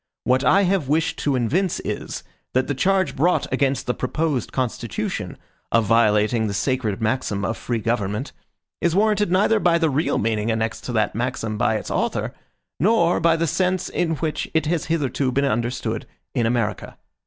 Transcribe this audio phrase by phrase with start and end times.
[0.23, 5.37] What I have wished to evince is, that the charge brought against the proposed Constitution,
[5.71, 8.31] of violating the sacred maxim of free government,
[8.81, 12.33] is warranted neither by the real meaning annexed to that maxim by its author,
[12.79, 16.97] nor by the sense in which it has hitherto been understood in America.